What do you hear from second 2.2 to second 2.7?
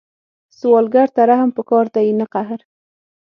قهر